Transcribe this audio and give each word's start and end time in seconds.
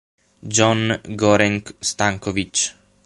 Jon 0.57 0.89
Gorenc-Stanković 1.13 2.59